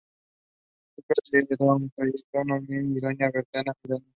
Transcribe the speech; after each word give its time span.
Hija 0.97 1.45
de 1.47 1.55
don 1.59 1.89
Cayetano 1.95 2.55
Allende 2.55 2.97
y 2.97 3.01
doña 3.01 3.29
Berta 3.31 3.61
Miranda. 3.83 4.07